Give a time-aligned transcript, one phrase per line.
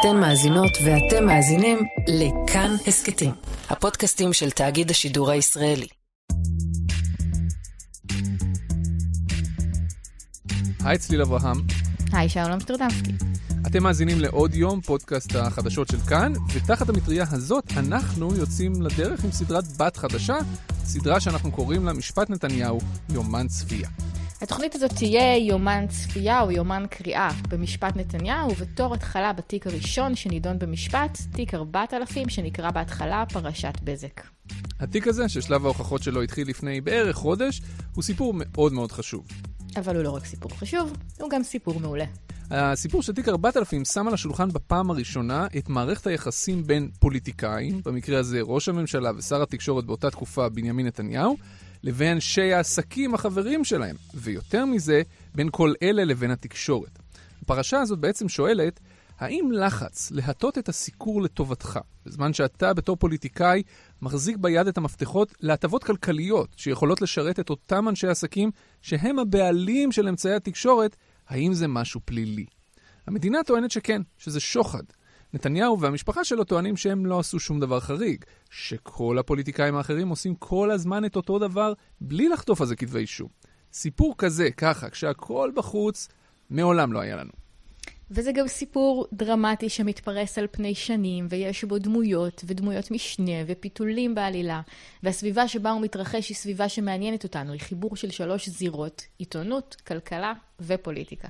[0.00, 3.30] אתן מאזינות ואתם מאזינים לכאן הסכתים,
[3.68, 5.86] הפודקאסטים של תאגיד השידור הישראלי.
[10.84, 11.56] היי צליל אברהם.
[12.12, 13.12] היי שאול אמסטרדמסקי.
[13.66, 19.32] אתם מאזינים לעוד יום, פודקאסט החדשות של כאן, ותחת המטריה הזאת אנחנו יוצאים לדרך עם
[19.32, 20.36] סדרת בת חדשה,
[20.84, 22.78] סדרה שאנחנו קוראים לה משפט נתניהו,
[23.10, 23.88] יומן צפייה.
[24.42, 30.58] התוכנית הזאת תהיה יומן צפייה או יומן קריאה במשפט נתניהו, ובתור התחלה בתיק הראשון שנידון
[30.58, 34.20] במשפט, תיק 4000 שנקרא בהתחלה פרשת בזק.
[34.80, 37.62] התיק הזה, ששלב ההוכחות שלו התחיל לפני בערך חודש,
[37.94, 39.26] הוא סיפור מאוד מאוד חשוב.
[39.76, 42.04] אבל הוא לא רק סיפור חשוב, הוא גם סיפור מעולה.
[42.50, 48.18] הסיפור של תיק 4000 שם על השולחן בפעם הראשונה את מערכת היחסים בין פוליטיקאים, במקרה
[48.18, 51.36] הזה ראש הממשלה ושר התקשורת באותה תקופה בנימין נתניהו,
[51.82, 55.02] לבין אנשי העסקים החברים שלהם, ויותר מזה,
[55.34, 56.98] בין כל אלה לבין התקשורת.
[57.42, 58.80] הפרשה הזאת בעצם שואלת,
[59.18, 63.62] האם לחץ להטות את הסיקור לטובתך, בזמן שאתה בתור פוליטיקאי
[64.02, 68.50] מחזיק ביד את המפתחות להטבות כלכליות שיכולות לשרת את אותם אנשי עסקים
[68.82, 70.96] שהם הבעלים של אמצעי התקשורת,
[71.28, 72.46] האם זה משהו פלילי?
[73.06, 74.82] המדינה טוענת שכן, שזה שוחד.
[75.34, 80.70] נתניהו והמשפחה שלו טוענים שהם לא עשו שום דבר חריג, שכל הפוליטיקאים האחרים עושים כל
[80.70, 83.28] הזמן את אותו דבר בלי לחטוף על זה כתבי אישום.
[83.72, 86.08] סיפור כזה, ככה, כשהכול בחוץ,
[86.50, 87.30] מעולם לא היה לנו.
[88.10, 94.60] וזה גם סיפור דרמטי שמתפרס על פני שנים, ויש בו דמויות, ודמויות משנה, ופיתולים בעלילה.
[95.02, 100.32] והסביבה שבה הוא מתרחש היא סביבה שמעניינת אותנו, היא חיבור של שלוש זירות, עיתונות, כלכלה
[100.60, 101.28] ופוליטיקה.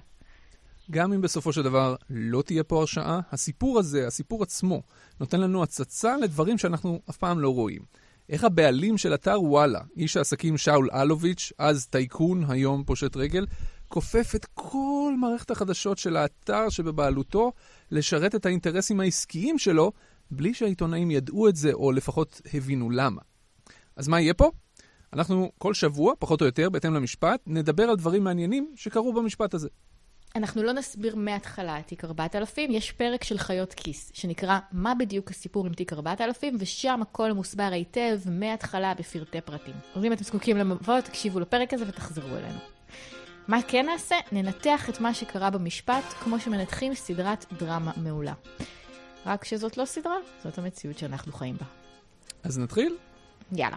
[0.91, 4.83] גם אם בסופו של דבר לא תהיה פה הרשעה, הסיפור הזה, הסיפור עצמו,
[5.21, 7.83] נותן לנו הצצה לדברים שאנחנו אף פעם לא רואים.
[8.29, 13.47] איך הבעלים של אתר וואלה, איש העסקים שאול אלוביץ', אז טייקון, היום פושט רגל,
[13.89, 17.53] כופף את כל מערכת החדשות של האתר שבבעלותו
[17.91, 19.93] לשרת את האינטרסים העסקיים שלו,
[20.31, 23.23] בלי שהעיתונאים ידעו את זה, או לפחות הבינו למה.
[23.97, 24.51] אז מה יהיה פה?
[25.13, 29.69] אנחנו כל שבוע, פחות או יותר, בהתאם למשפט, נדבר על דברים מעניינים שקרו במשפט הזה.
[30.37, 35.31] אנחנו לא נסביר מההתחלה את תיק 4000, יש פרק של חיות כיס, שנקרא מה בדיוק
[35.31, 39.75] הסיפור עם תיק 4000, ושם הכל מוסבר היטב מההתחלה בפרטי פרטים.
[39.95, 42.59] אז אם אתם זקוקים למבוא, תקשיבו לפרק הזה ותחזרו אלינו.
[43.49, 44.17] מה כן נעשה?
[44.33, 48.35] ננתח את מה שקרה במשפט, כמו שמנתחים סדרת דרמה מעולה.
[49.27, 51.67] רק שזאת לא סדרה, זאת המציאות שאנחנו חיים בה.
[52.43, 52.97] אז נתחיל?
[53.53, 53.77] יאללה.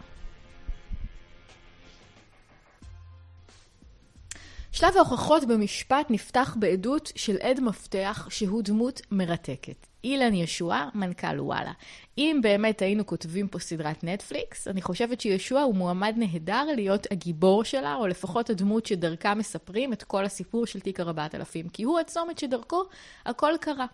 [4.72, 9.88] שלב ההוכחות במשפט נפתח בעדות של עד מפתח שהוא דמות מרתקת.
[10.04, 11.72] אילן ישוע, מנכ"ל וואלה.
[12.18, 17.64] אם באמת היינו כותבים פה סדרת נטפליקס, אני חושבת שישוע הוא מועמד נהדר להיות הגיבור
[17.64, 22.40] שלה, או לפחות הדמות שדרכה מספרים את כל הסיפור של תיק 4000, כי הוא הצומת
[22.40, 22.84] שדרכו
[23.26, 23.86] הכל קרה.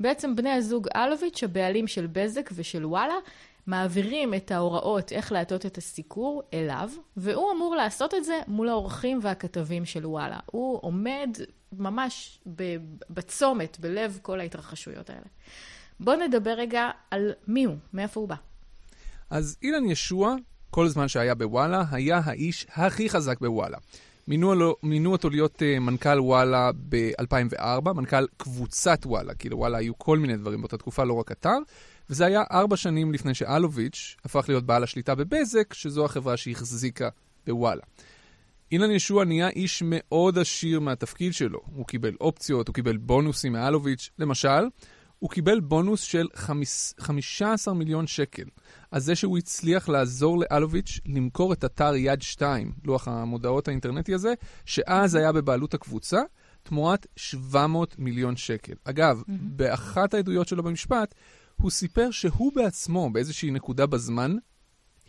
[0.00, 3.14] בעצם בני הזוג אלוביץ', הבעלים של בזק ושל וואלה,
[3.68, 9.18] מעבירים את ההוראות איך להטות את הסיקור אליו, והוא אמור לעשות את זה מול האורחים
[9.22, 10.38] והכתבים של וואלה.
[10.46, 11.36] הוא עומד
[11.72, 12.40] ממש
[13.10, 15.26] בצומת, בלב כל ההתרחשויות האלה.
[16.00, 18.34] בואו נדבר רגע על מי הוא, מאיפה הוא בא.
[19.30, 20.34] אז אילן ישוע,
[20.70, 23.78] כל זמן שהיה בוואלה, היה האיש הכי חזק בוואלה.
[24.28, 30.18] מינו, מינו אותו להיות uh, מנכ"ל וואלה ב-2004, מנכ"ל קבוצת וואלה, כי לוואלה היו כל
[30.18, 31.58] מיני דברים באותה תקופה, לא רק אתר.
[32.10, 37.08] וזה היה ארבע שנים לפני שאלוביץ' הפך להיות בעל השליטה בבזק, שזו החברה שהחזיקה
[37.46, 37.82] בוואלה.
[38.72, 41.60] אילן ישוע נהיה איש מאוד עשיר מהתפקיד שלו.
[41.74, 44.10] הוא קיבל אופציות, הוא קיבל בונוסים מאלוביץ'.
[44.18, 44.68] למשל,
[45.18, 48.44] הוא קיבל בונוס של חמיס, 15 מיליון שקל.
[48.90, 54.34] על זה שהוא הצליח לעזור לאלוביץ' למכור את אתר יד 2, לוח המודעות האינטרנטי הזה,
[54.64, 56.20] שאז היה בבעלות הקבוצה,
[56.62, 58.72] תמורת 700 מיליון שקל.
[58.84, 59.32] אגב, mm-hmm.
[59.40, 61.14] באחת העדויות שלו במשפט,
[61.56, 64.36] הוא סיפר שהוא בעצמו, באיזושהי נקודה בזמן,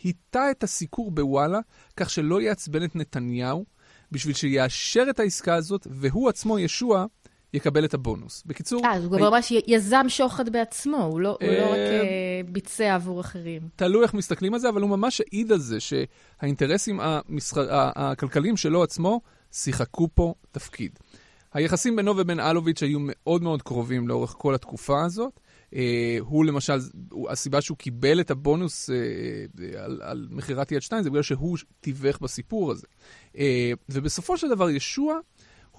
[0.04, 1.60] היטה את הסיקור בוואלה,
[1.98, 3.66] כך שלא יעצבן את נתניהו,
[4.12, 7.06] בשביל שיאשר את העסקה הזאת, והוא עצמו, ישוע,
[7.54, 8.44] יקבל את הבונוס.
[8.46, 8.86] בקיצור...
[8.86, 12.42] אה, אז הוא גם ממש יזם שוחד בעצמו, הוא לא, הוא לא רק אה, אה,
[12.48, 13.62] ביצע עבור אחרים.
[13.76, 17.00] תלוי איך מסתכלים על זה, אבל הוא ממש העיד על זה שהאינטרסים.
[17.96, 21.00] הכלכליים שלו עצמו שיחקו פה תפקיד.
[21.54, 25.40] היחסים בינו ובין אלוביץ' היו מאוד מאוד קרובים לאורך כל התקופה הזאת.
[25.76, 26.78] אה, הוא למשל,
[27.30, 32.20] הסיבה שהוא קיבל את הבונוס אה, על, על מכירת יד 2 זה בגלל שהוא תיווך
[32.22, 32.88] בסיפור הזה.
[33.38, 35.20] אה, ובסופו של דבר ישוע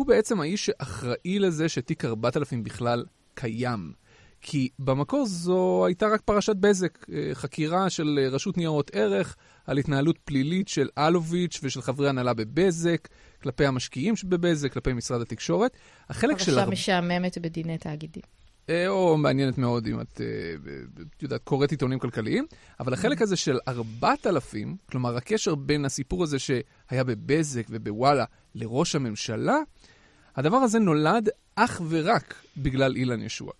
[0.00, 3.04] הוא בעצם האיש שאחראי לזה שתיק 4000 בכלל
[3.34, 3.92] קיים.
[4.40, 9.36] כי במקור זו הייתה רק פרשת בזק, חקירה של רשות ניירות ערך
[9.66, 13.08] על התנהלות פלילית של אלוביץ' ושל חברי הנהלה בבזק,
[13.42, 15.76] כלפי המשקיעים בבזק, כלפי משרד התקשורת.
[16.08, 16.54] החלק של...
[16.54, 18.22] פרשה משעממת בדיני תאגידים.
[18.70, 20.72] אה, או מעניינת מאוד אם את, אה,
[21.16, 22.46] את יודעת, קוראת עיתונים כלכליים,
[22.80, 28.24] אבל החלק הזה של 4,000, כלומר הקשר בין הסיפור הזה שהיה בבזק ובוואלה
[28.54, 29.56] לראש הממשלה,
[30.36, 33.52] הדבר הזה נולד אך ורק בגלל אילן ישוע.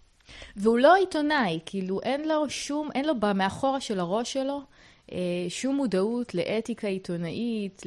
[0.56, 4.62] והוא לא עיתונאי, כאילו אין לו שום, אין לו מאחורה של הראש שלו
[5.12, 5.18] אה,
[5.48, 7.82] שום מודעות לאתיקה עיתונאית,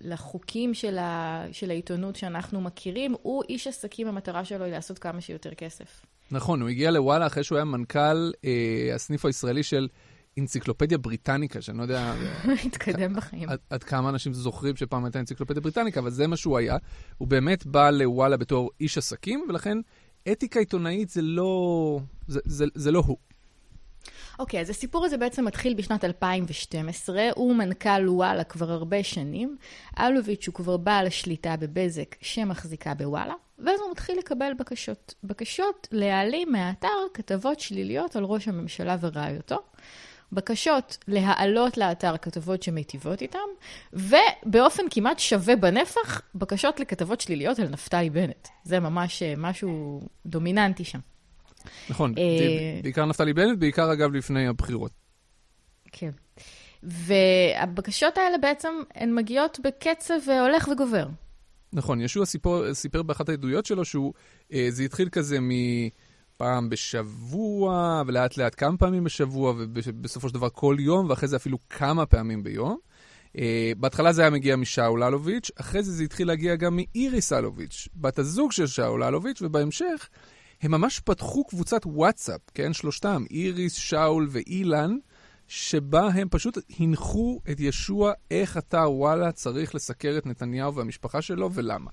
[0.00, 3.14] לחוקים של, ה, של העיתונות שאנחנו מכירים.
[3.22, 6.06] הוא איש עסקים, המטרה שלו היא לעשות כמה שיותר כסף.
[6.30, 9.88] נכון, הוא הגיע לוואלה אחרי שהוא היה מנכ"ל אה, הסניף הישראלי של
[10.38, 12.14] אנציקלופדיה בריטניקה, שאני לא יודע...
[12.66, 13.48] התקדם בחיים.
[13.48, 16.76] עד, עד כמה אנשים זוכרים שפעם הייתה אנציקלופדיה בריטניקה, אבל זה מה שהוא היה.
[17.18, 19.78] הוא באמת בא לוואלה בתור איש עסקים, ולכן
[20.32, 23.16] אתיקה עיתונאית זה לא, זה, זה, זה לא הוא.
[24.38, 27.22] אוקיי, okay, אז הסיפור הזה בעצם מתחיל בשנת 2012.
[27.34, 29.56] הוא מנכ"ל וואלה כבר הרבה שנים.
[29.98, 35.14] אלוביץ' הוא כבר בעל השליטה בבזק שמחזיקה בוואלה, ואז הוא מתחיל לקבל בקשות.
[35.24, 39.58] בקשות להעלים מהאתר כתבות שליליות על ראש הממשלה ורעיותו.
[40.32, 43.38] בקשות להעלות לאתר כתבות שמיטיבות איתם,
[43.92, 48.48] ובאופן כמעט שווה בנפח, בקשות לכתבות שליליות על נפתלי בנט.
[48.64, 50.98] זה ממש אה, משהו דומיננטי שם.
[51.90, 54.92] נכון, אה, בעיקר נפתלי בנט, בעיקר אגב לפני הבחירות.
[55.92, 56.10] כן.
[56.82, 61.06] והבקשות האלה בעצם, הן מגיעות בקצב הולך וגובר.
[61.72, 64.12] נכון, ישוע סיפור, סיפר באחת העדויות שלו שהוא,
[64.52, 65.38] אה, זה התחיל כזה
[66.36, 71.58] מפעם בשבוע, ולאט לאט כמה פעמים בשבוע, ובסופו של דבר כל יום, ואחרי זה אפילו
[71.70, 72.78] כמה פעמים ביום.
[73.36, 73.38] Uh,
[73.76, 78.18] בהתחלה זה היה מגיע משאול אלוביץ', אחרי זה זה התחיל להגיע גם מאיריס אלוביץ', בת
[78.18, 80.08] הזוג של שאול אלוביץ', ובהמשך
[80.62, 82.72] הם ממש פתחו קבוצת וואטסאפ, כן?
[82.72, 84.96] שלושתם, איריס, שאול ואילן,
[85.48, 91.52] שבה הם פשוט הנחו את ישוע איך אתר וואלה צריך לסקר את נתניהו והמשפחה שלו
[91.52, 91.90] ולמה.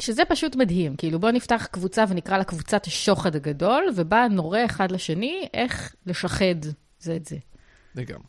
[0.00, 4.90] שזה פשוט מדהים, כאילו בואו נפתח קבוצה ונקרא לה קבוצת השוחד הגדול, ובה נורה אחד
[4.90, 6.54] לשני איך לשחד
[7.00, 7.36] זה את זה.
[7.94, 8.24] לגמרי.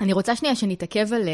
[0.00, 1.28] אני רוצה שנייה שנתעכב על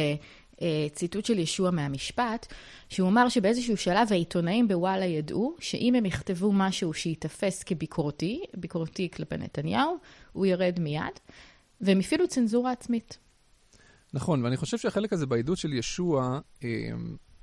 [0.62, 2.46] אה, ציטוט של ישוע מהמשפט,
[2.88, 9.36] שהוא אמר שבאיזשהו שלב העיתונאים בוואלה ידעו שאם הם יכתבו משהו שייתפס כביקורתי, ביקורתי כלפי
[9.36, 9.96] נתניהו,
[10.32, 11.20] הוא ירד מיד,
[11.80, 13.18] והם הפעילו צנזורה עצמית.
[14.12, 16.68] נכון, ואני חושב שהחלק הזה בעדות של ישוע אה,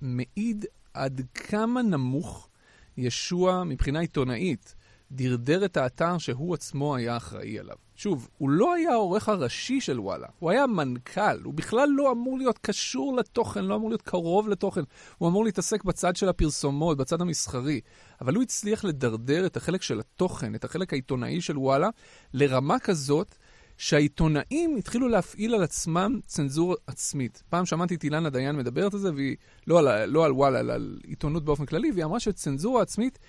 [0.01, 2.49] מעיד עד כמה נמוך
[2.97, 4.75] ישוע מבחינה עיתונאית
[5.11, 7.75] דרדר את האתר שהוא עצמו היה אחראי עליו.
[7.95, 12.37] שוב, הוא לא היה העורך הראשי של וואלה, הוא היה מנכ"ל, הוא בכלל לא אמור
[12.37, 14.81] להיות קשור לתוכן, לא אמור להיות קרוב לתוכן,
[15.17, 17.81] הוא אמור להתעסק בצד של הפרסומות, בצד המסחרי.
[18.21, 21.89] אבל הוא הצליח לדרדר את החלק של התוכן, את החלק העיתונאי של וואלה,
[22.33, 23.35] לרמה כזאת
[23.81, 27.43] שהעיתונאים התחילו להפעיל על עצמם צנזורה עצמית.
[27.49, 29.35] פעם שמעתי את אילנה דיין מדברת על זה, והיא
[29.67, 33.19] לא על, לא על וואלה, אלא על עיתונות באופן כללי, והיא אמרה שצנזורה עצמית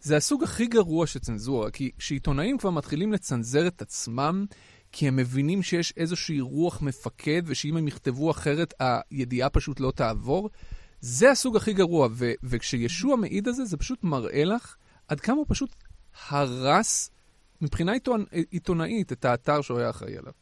[0.00, 4.46] זה הסוג הכי גרוע של צנזורה, כי כשעיתונאים כבר מתחילים לצנזר את עצמם,
[4.92, 10.50] כי הם מבינים שיש איזושהי רוח מפקד, ושאם הם יכתבו אחרת, הידיעה פשוט לא תעבור,
[11.00, 12.08] זה הסוג הכי גרוע.
[12.12, 14.74] ו- וכשישוע מעיד על זה, זה פשוט מראה לך
[15.08, 15.74] עד כמה הוא פשוט
[16.28, 17.10] הרס
[17.62, 20.32] מבחינה עיתונא, עיתונאית את האתר שהוא היה אחראי עליו.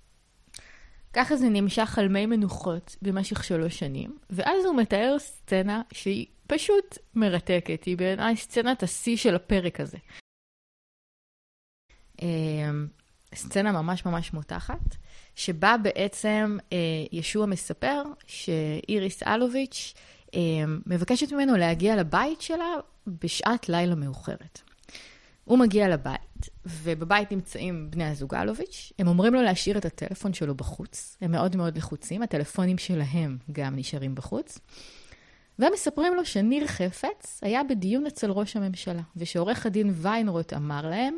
[1.12, 6.99] ככה זה נמשך על מי מנוחות במשך שלוש שנים, ואז הוא מתאר סצנה שהיא פשוט
[7.14, 9.99] מרתקת, היא בעיניי סצנת השיא של הפרק הזה.
[12.22, 12.87] אמ,
[13.34, 14.96] סצנה ממש ממש מותחת,
[15.34, 16.79] שבה בעצם אה,
[17.12, 19.94] ישוע מספר שאיריס אלוביץ'
[20.34, 22.74] אמ, מבקשת ממנו להגיע לבית שלה
[23.06, 24.69] בשעת לילה מאוחרת.
[25.51, 30.55] הוא מגיע לבית, ובבית נמצאים בני הזוג אלוביץ', הם אומרים לו להשאיר את הטלפון שלו
[30.55, 34.59] בחוץ, הם מאוד מאוד לחוצים, הטלפונים שלהם גם נשארים בחוץ.
[35.59, 41.17] והם מספרים לו שניר חפץ היה בדיון אצל ראש הממשלה, ושעורך הדין ויינרוט אמר להם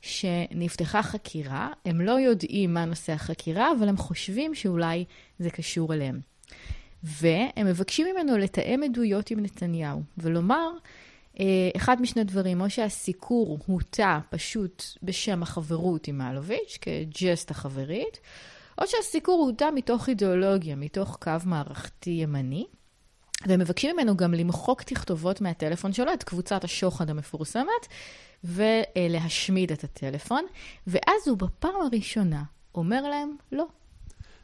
[0.00, 5.04] שנפתחה חקירה, הם לא יודעים מה נושא החקירה, אבל הם חושבים שאולי
[5.38, 6.20] זה קשור אליהם.
[7.02, 10.70] והם מבקשים ממנו לתאם עדויות עם נתניהו, ולומר
[11.76, 18.20] אחד משני דברים, או שהסיקור הוטה פשוט בשם החברות עם אלוביץ', כג'סט החברית,
[18.78, 22.66] או שהסיקור הוטה מתוך אידיאולוגיה, מתוך קו מערכתי ימני.
[23.46, 27.86] והם מבקשים ממנו גם למחוק תכתובות מהטלפון שלו, את קבוצת השוחד המפורסמת,
[28.44, 30.44] ולהשמיד את הטלפון,
[30.86, 32.42] ואז הוא בפעם הראשונה
[32.74, 33.66] אומר להם לא.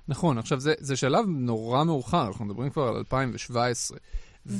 [0.09, 3.99] נכון, עכשיו זה, זה שלב נורא מאוחר, אנחנו מדברים כבר על 2017,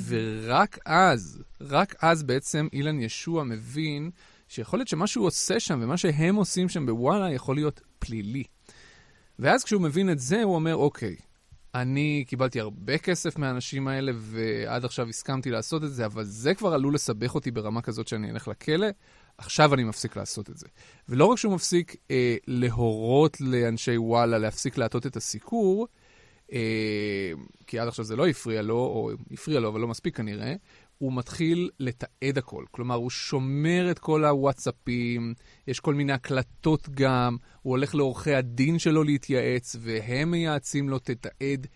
[0.07, 4.11] ורק אז, רק אז בעצם אילן ישוע מבין
[4.47, 8.43] שיכול להיות שמה שהוא עושה שם ומה שהם עושים שם בוואלה יכול להיות פלילי.
[9.39, 11.15] ואז כשהוא מבין את זה, הוא אומר, אוקיי,
[11.75, 16.73] אני קיבלתי הרבה כסף מהאנשים האלה, ועד עכשיו הסכמתי לעשות את זה, אבל זה כבר
[16.73, 18.87] עלול לסבך אותי ברמה כזאת שאני אלך לכלא,
[19.37, 20.67] עכשיו אני מפסיק לעשות את זה.
[21.09, 25.87] ולא רק שהוא מפסיק אה, להורות לאנשי וואלה להפסיק להטות את הסיקור,
[27.67, 30.53] כי עד עכשיו זה לא הפריע לו, או הפריע לו, אבל לא מספיק כנראה,
[30.97, 32.65] הוא מתחיל לתעד הכל.
[32.71, 35.33] כלומר, הוא שומר את כל הוואטסאפים,
[35.67, 41.67] יש כל מיני הקלטות גם, הוא הולך לעורכי הדין שלו להתייעץ, והם מייעצים לו, תתעד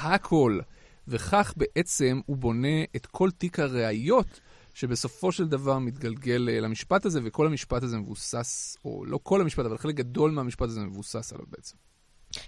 [0.00, 0.60] הכל.
[1.08, 4.40] וכך בעצם הוא בונה את כל תיק הראיות
[4.74, 9.64] שבסופו של דבר מתגלגל אה, למשפט הזה, וכל המשפט הזה מבוסס, או לא כל המשפט,
[9.64, 11.76] אבל חלק גדול מהמשפט הזה מבוסס עליו בעצם.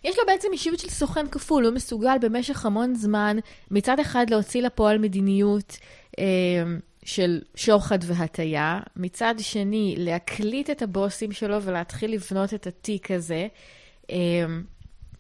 [0.05, 3.37] יש לו בעצם אישיות של סוכן כפול, הוא מסוגל במשך המון זמן
[3.71, 5.79] מצד אחד להוציא לפועל מדיניות
[6.19, 6.25] אה,
[7.05, 13.47] של שוחד והטיה, מצד שני להקליט את הבוסים שלו ולהתחיל לבנות את התיק הזה.
[14.11, 14.17] אה,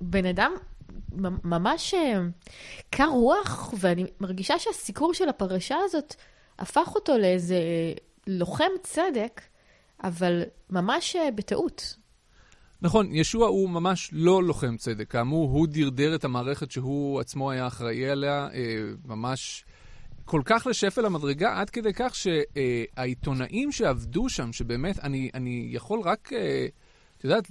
[0.00, 0.52] בן אדם
[1.44, 2.20] ממש אה,
[2.90, 6.14] קר רוח, ואני מרגישה שהסיקור של הפרשה הזאת
[6.58, 7.58] הפך אותו לאיזה
[8.26, 9.40] לוחם צדק,
[10.04, 11.99] אבל ממש אה, בטעות.
[12.82, 15.10] נכון, ישוע הוא ממש לא לוחם צדק.
[15.10, 19.64] כאמור, הוא דרדר את המערכת שהוא עצמו היה אחראי עליה, אה, ממש
[20.24, 26.32] כל כך לשפל המדרגה, עד כדי כך שהעיתונאים שעבדו שם, שבאמת, אני, אני יכול רק,
[26.32, 26.66] אה,
[27.18, 27.50] את יודעת,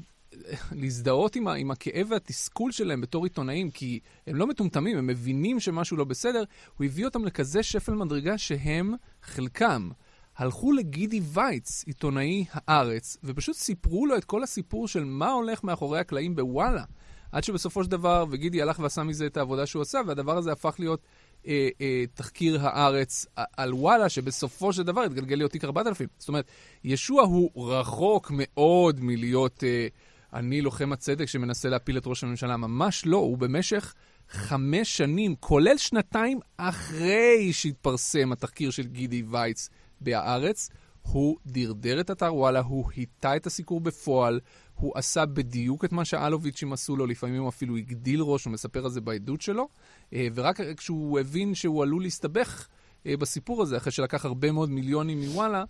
[0.72, 5.60] להזדהות עם, ה, עם הכאב והתסכול שלהם בתור עיתונאים, כי הם לא מטומטמים, הם מבינים
[5.60, 6.44] שמשהו לא בסדר,
[6.78, 8.94] הוא הביא אותם לכזה שפל מדרגה שהם,
[9.24, 9.90] חלקם,
[10.40, 16.00] הלכו לגידי וייץ, עיתונאי הארץ, ופשוט סיפרו לו את כל הסיפור של מה הולך מאחורי
[16.00, 16.84] הקלעים בוואלה.
[17.32, 20.76] עד שבסופו של דבר, וגידי הלך ועשה מזה את העבודה שהוא עשה, והדבר הזה הפך
[20.80, 21.02] להיות
[21.48, 23.26] אה, אה, תחקיר הארץ
[23.58, 26.08] על וואלה, שבסופו של דבר התגלגל להיות תיק 4000.
[26.18, 26.52] זאת אומרת,
[26.84, 29.64] ישוע הוא רחוק מאוד מלהיות...
[29.64, 29.88] אה,
[30.34, 32.58] אני לוחם הצדק שמנסה להפיל את ראש הממשלה.
[32.58, 33.94] ממש לא, הוא במשך
[34.30, 39.70] חמש שנים, כולל שנתיים אחרי שהתפרסם התחקיר של גידי וייץ
[40.02, 40.70] בהארץ,
[41.02, 44.40] הוא דרדר את אתר וואלה, הוא היטה את הסיקור בפועל,
[44.76, 48.86] הוא עשה בדיוק את מה שאלוביצ'ים עשו לו, לפעמים הוא אפילו הגדיל ראש, הוא מספר
[48.86, 49.68] על זה בעדות שלו,
[50.14, 52.68] אה, ורק כשהוא הבין שהוא עלול להסתבך
[53.06, 55.64] אה, בסיפור הזה, אחרי שלקח הרבה מאוד מיליונים מוואלה,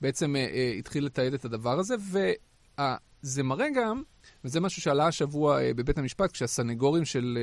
[0.00, 1.94] בעצם אה, התחיל לתעד את הדבר הזה,
[3.22, 4.02] זה מראה גם,
[4.44, 7.38] וזה משהו שעלה השבוע בבית המשפט, כשהסנגורים של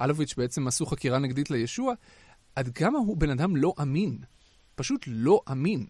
[0.00, 1.94] אלוביץ' בעצם עשו חקירה נגדית לישוע,
[2.56, 4.18] עד כמה הוא בן אדם לא אמין.
[4.74, 5.86] פשוט לא אמין.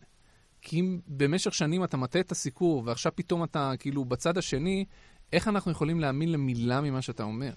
[0.63, 4.85] כי אם במשך שנים אתה מטה את הסיקור, ועכשיו פתאום אתה כאילו בצד השני,
[5.33, 7.53] איך אנחנו יכולים להאמין למילה ממה שאתה אומר?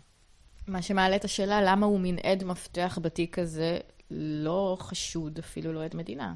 [0.68, 3.80] מה שמעלה את השאלה, למה הוא מין עד מפתח בתיק הזה
[4.12, 6.34] לא חשוד, אפילו לא עד מדינה?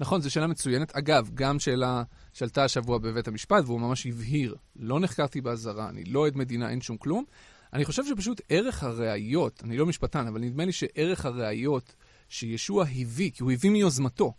[0.00, 0.96] נכון, זו שאלה מצוינת.
[0.96, 6.26] אגב, גם שאלה שעלתה השבוע בבית המשפט, והוא ממש הבהיר, לא נחקרתי באזהרה, אני לא
[6.26, 7.24] עד מדינה, אין שום כלום.
[7.72, 11.94] אני חושב שפשוט ערך הראיות, אני לא משפטן, אבל נדמה לי שערך הראיות
[12.28, 14.32] שישוע הביא, כי הוא הביא מיוזמתו,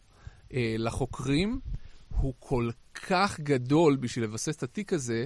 [0.54, 1.60] אה, לחוקרים,
[2.10, 5.26] הוא כל כך גדול בשביל לבסס את התיק הזה,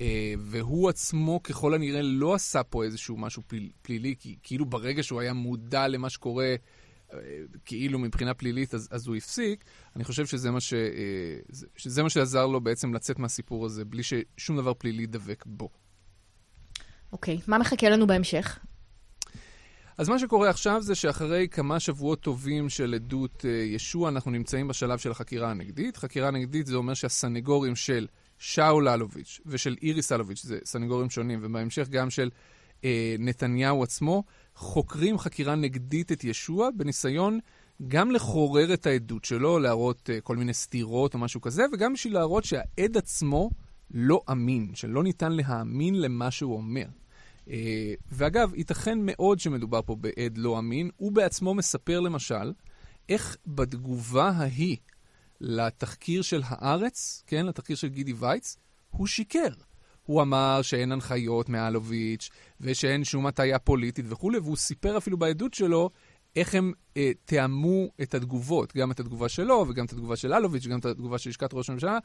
[0.00, 5.02] אה, והוא עצמו ככל הנראה לא עשה פה איזשהו משהו פליל, פלילי, כי כאילו ברגע
[5.02, 6.54] שהוא היה מודע למה שקורה
[7.64, 9.64] כאילו מבחינה פלילית אז, אז הוא הפסיק,
[9.96, 11.38] אני חושב שזה מה, ש, אה,
[11.76, 15.68] שזה מה שעזר לו בעצם לצאת מהסיפור הזה, בלי ששום דבר פלילי דבק בו.
[17.12, 17.40] אוקיי, okay.
[17.48, 18.58] מה מחכה לנו בהמשך?
[19.98, 24.68] אז מה שקורה עכשיו זה שאחרי כמה שבועות טובים של עדות uh, ישוע, אנחנו נמצאים
[24.68, 25.96] בשלב של החקירה הנגדית.
[25.96, 28.06] חקירה נגדית זה אומר שהסנגורים של
[28.38, 32.30] שאול אלוביץ' ושל איריס אלוביץ', זה סנגורים שונים, ובהמשך גם של
[32.80, 32.84] uh,
[33.18, 34.24] נתניהו עצמו,
[34.54, 37.38] חוקרים חקירה נגדית את ישוע בניסיון
[37.88, 42.14] גם לחורר את העדות שלו, להראות uh, כל מיני סתירות או משהו כזה, וגם בשביל
[42.14, 43.50] להראות שהעד עצמו
[43.90, 46.86] לא אמין, שלא ניתן להאמין למה שהוא אומר.
[47.46, 47.50] Uh,
[48.12, 50.90] ואגב, ייתכן מאוד שמדובר פה בעד לא אמין.
[50.96, 52.52] הוא בעצמו מספר למשל
[53.08, 54.76] איך בתגובה ההיא
[55.40, 58.56] לתחקיר של הארץ, כן, לתחקיר של גידי וייץ,
[58.90, 59.48] הוא שיקר.
[60.02, 65.90] הוא אמר שאין הנחיות מאלוביץ' ושאין שום הטיה פוליטית וכולי, והוא סיפר אפילו בעדות שלו
[66.36, 70.66] איך הם אה, תאמו את התגובות, גם את התגובה שלו וגם את התגובה של אלוביץ'
[70.66, 71.98] וגם את התגובה של לשכת ראש הממשלה,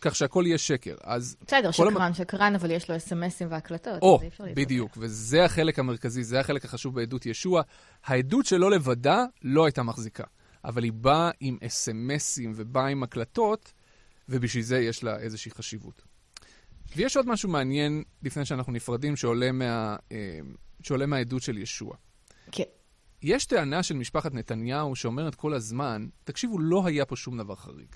[0.00, 0.96] כך שהכל יהיה שקר.
[1.02, 1.36] אז...
[1.46, 2.14] בסדר, שקרן, המ...
[2.14, 4.20] שקרן, אבל יש לו אס.אם.אסים והקלטות, או,
[4.54, 7.62] בדיוק, וזה החלק המרכזי, זה החלק החשוב בעדות ישוע.
[8.04, 10.24] העדות שלו לבדה לא הייתה מחזיקה,
[10.64, 13.72] אבל היא באה עם אס.אם.אסים ובאה עם הקלטות,
[14.28, 16.02] ובשביל זה יש לה איזושהי חשיבות.
[16.96, 20.40] ויש עוד משהו מעניין לפני שאנחנו נפרדים, שעולה, מה, אה,
[20.82, 21.94] שעולה מהעדות של ישוע.
[22.52, 22.64] כן.
[23.22, 27.88] יש טענה של משפחת נתניהו שאומרת כל הזמן, תקשיבו, לא היה פה שום דבר חריג.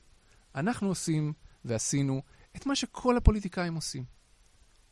[0.55, 1.33] אנחנו עושים
[1.65, 2.23] ועשינו
[2.57, 4.05] את מה שכל הפוליטיקאים עושים.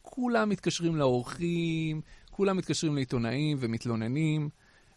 [0.02, 4.48] כולם מתקשרים לאורחים, כולם מתקשרים לעיתונאים ומתלוננים.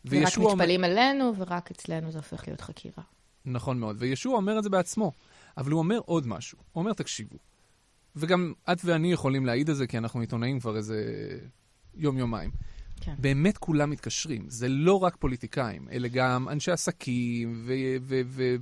[0.05, 0.91] ורק מתפלאים אומר...
[0.91, 3.03] עלינו, ורק אצלנו זה הופך להיות חקירה.
[3.45, 5.11] נכון מאוד, וישוע אומר את זה בעצמו.
[5.57, 6.57] אבל הוא אומר עוד משהו.
[6.71, 7.37] הוא אומר, תקשיבו.
[8.15, 11.01] וגם את ואני יכולים להעיד על זה, כי אנחנו עיתונאים כבר איזה
[11.95, 12.51] יום-יומיים.
[13.05, 13.15] כן.
[13.19, 14.45] באמת כולם מתקשרים.
[14.47, 17.67] זה לא רק פוליטיקאים, אלה גם אנשי עסקים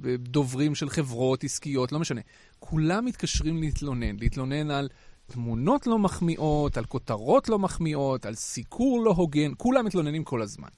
[0.01, 2.21] ודוברים של חברות עסקיות, לא משנה.
[2.59, 4.89] כולם מתקשרים להתלונן, להתלונן על
[5.25, 10.69] תמונות לא מחמיאות, על כותרות לא מחמיאות, על סיקור לא הוגן, כולם מתלוננים כל הזמן.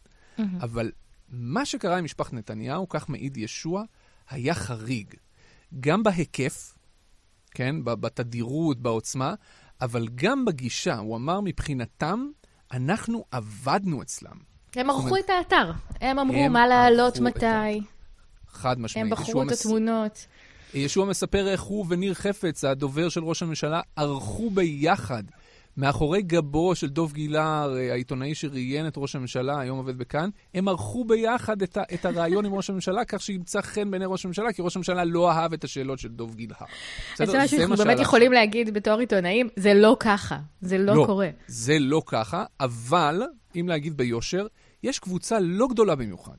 [0.61, 0.91] אבל
[1.29, 3.83] מה שקרה עם משפחת נתניהו, כך מעיד ישוע,
[4.29, 5.13] היה חריג.
[5.79, 6.75] גם בהיקף,
[7.51, 9.33] כן, בתדירות, בעוצמה,
[9.81, 10.97] אבל גם בגישה.
[10.97, 12.27] הוא אמר, מבחינתם,
[12.73, 14.37] אנחנו עבדנו אצלם.
[14.75, 15.71] הם ערכו את האתר.
[16.01, 17.81] הם אמרו הם מה לעלות מתי.
[18.47, 19.05] חד משמעית.
[19.05, 20.27] הם בחרו את התמונות.
[20.73, 25.23] ישוע מספר איך הוא וניר חפץ, הדובר של ראש הממשלה, ערכו ביחד,
[25.77, 30.67] מאחורי גבו של דוב גילהר, אה, העיתונאי שראיין את ראש הממשלה, היום עובד בכאן, הם
[30.67, 34.53] ערכו ביחד את, ה- את הרעיון עם ראש הממשלה, כך שימצא חן בעיני ראש הממשלה,
[34.53, 36.57] כי ראש הממשלה לא אהב את השאלות של דוב גילהר.
[37.13, 37.25] בסדר?
[37.25, 40.37] זה מה שאנחנו באמת יכולים להגיד בתור עיתונאים, זה לא ככה.
[40.61, 41.29] זה לא קורה.
[41.47, 43.21] זה לא ככה, אבל,
[43.59, 44.47] אם להגיד ביושר,
[44.83, 46.35] יש קבוצה לא גדולה במיוחד.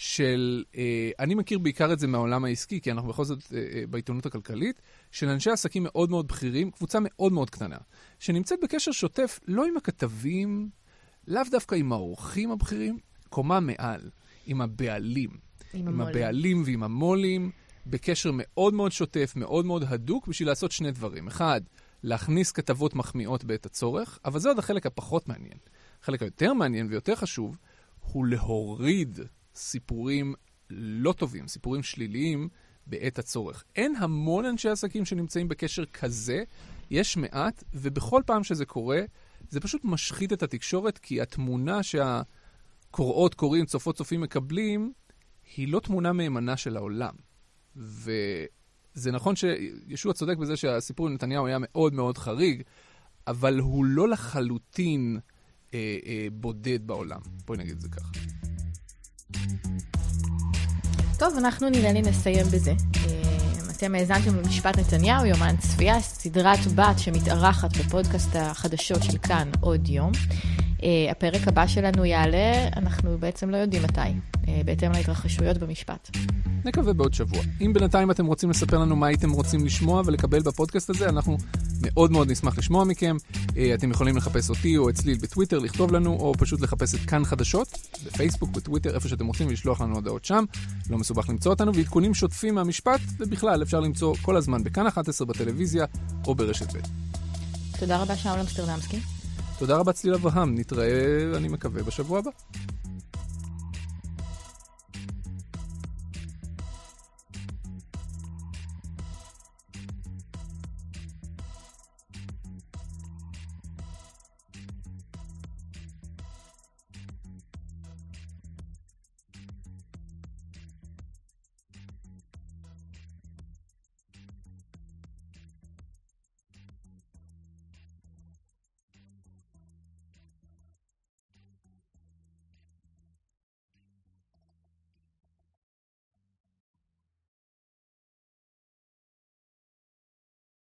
[0.00, 3.86] של, אה, אני מכיר בעיקר את זה מהעולם העסקי, כי אנחנו בכל זאת אה, אה,
[3.86, 7.76] בעיתונות הכלכלית, של אנשי עסקים מאוד מאוד בכירים, קבוצה מאוד מאוד קטנה,
[8.18, 10.68] שנמצאת בקשר שוטף לא עם הכתבים,
[11.28, 14.10] לאו דווקא עם האורחים הבכירים, קומה מעל,
[14.46, 15.30] עם הבעלים.
[15.30, 16.08] עם עם המו"לים.
[16.08, 17.50] הבעלים ועם המו"לים,
[17.86, 21.26] בקשר מאוד מאוד שוטף, מאוד מאוד הדוק, בשביל לעשות שני דברים.
[21.26, 21.60] אחד,
[22.02, 25.58] להכניס כתבות מחמיאות בעת הצורך, אבל זה עוד החלק הפחות מעניין.
[26.02, 27.56] החלק היותר מעניין ויותר חשוב,
[28.00, 29.18] הוא להוריד
[29.54, 30.34] סיפורים
[30.70, 32.48] לא טובים, סיפורים שליליים,
[32.86, 33.64] בעת הצורך.
[33.76, 36.42] אין המון אנשי עסקים שנמצאים בקשר כזה,
[36.90, 39.00] יש מעט, ובכל פעם שזה קורה,
[39.48, 44.92] זה פשוט משחית את התקשורת, כי התמונה שהקוראות, קוראים, צופות, צופים מקבלים,
[45.56, 47.14] היא לא תמונה מהימנה של העולם.
[47.76, 52.62] וזה נכון שישוע צודק בזה שהסיפור עם נתניהו היה מאוד מאוד חריג,
[53.26, 55.18] אבל הוא לא לחלוטין
[55.74, 57.20] אה, אה, בודד בעולם.
[57.46, 58.39] בואי נגיד את זה ככה.
[61.18, 62.70] טוב, אנחנו נראה לי נסיים בזה.
[62.70, 63.40] אה,
[63.76, 70.12] אתם האזנתם למשפט נתניהו, יומן צפייה, סדרת בת שמתארחת בפודקאסט החדשות של כאן עוד יום.
[70.82, 74.00] אה, הפרק הבא שלנו יעלה, אנחנו בעצם לא יודעים מתי,
[74.48, 76.10] אה, בהתאם להתרחשויות במשפט.
[76.64, 77.40] נקווה בעוד שבוע.
[77.60, 81.36] אם בינתיים אתם רוצים לספר לנו מה הייתם רוצים לשמוע ולקבל בפודקאסט הזה, אנחנו
[81.82, 83.16] מאוד מאוד נשמח לשמוע מכם.
[83.56, 87.00] אה, אתם יכולים לחפש אותי או את צליל בטוויטר, לכתוב לנו, או פשוט לחפש את
[87.00, 87.68] כאן חדשות,
[88.06, 90.44] בפייסבוק, בטוויטר, איפה שאתם רוצים, ולשלוח לנו הודעות שם.
[90.90, 95.84] לא מסובך למצוא אותנו, ועדכונים שוטפים מהמשפט, ובכלל אפשר למצוא כל הזמן בכאן 11 בטלוויזיה
[96.26, 96.80] או ברשת ב'.
[97.78, 99.00] תודה רבה, שאול אמסטרדמסקי.
[99.58, 102.30] תודה רבה צליל אברהם, נתראה, אני מקווה, בשבוע הבא.